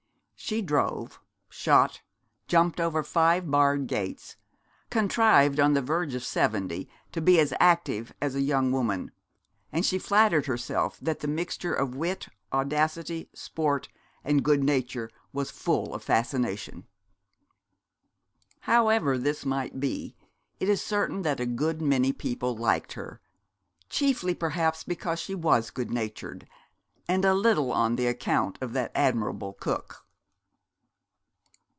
She 0.43 0.61
drove, 0.63 1.21
shot, 1.49 2.01
jumped 2.47 2.81
over 2.81 3.03
five 3.03 3.49
barred 3.49 3.87
gates, 3.87 4.35
contrived 4.89 5.61
on 5.61 5.75
the 5.75 5.81
verge 5.83 6.13
of 6.13 6.25
seventy 6.25 6.89
to 7.13 7.21
be 7.21 7.39
as 7.39 7.53
active 7.59 8.11
us 8.21 8.33
a 8.33 8.41
young 8.41 8.71
woman; 8.73 9.11
and 9.71 9.85
she 9.85 9.97
flattered 9.99 10.47
herself 10.47 10.99
that 11.01 11.19
the 11.21 11.27
mixture 11.27 11.73
of 11.73 11.95
wit, 11.95 12.27
audacity, 12.51 13.29
sport, 13.33 13.87
and 14.25 14.43
good 14.43 14.61
nature 14.61 15.09
was 15.31 15.51
full 15.51 15.93
of 15.93 16.03
fascination. 16.03 16.85
However 18.61 19.17
this 19.17 19.45
might 19.45 19.79
be, 19.79 20.17
it 20.59 20.67
is 20.67 20.81
certain 20.81 21.21
that 21.21 21.39
a 21.39 21.45
good 21.45 21.81
many 21.81 22.11
people 22.11 22.57
liked 22.57 22.93
her, 22.93 23.21
chiefly 23.89 24.33
perhaps 24.35 24.83
because 24.83 25.19
she 25.19 25.35
was 25.35 25.69
good 25.69 25.91
natured, 25.91 26.45
and 27.07 27.23
a 27.23 27.33
little 27.35 27.71
on 27.71 27.97
account 27.99 28.57
of 28.59 28.73
that 28.73 28.91
admirable 28.95 29.53
cook. 29.53 29.99